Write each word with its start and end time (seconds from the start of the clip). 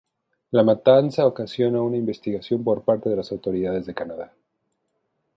La 0.49 0.63
matanza 0.63 1.27
ocasiona 1.27 1.79
una 1.79 1.95
investigación 1.95 2.63
por 2.63 2.81
parte 2.83 3.07
de 3.07 3.17
las 3.17 3.31
autoridades 3.31 3.85
de 3.85 3.93
Canadá. 3.93 4.33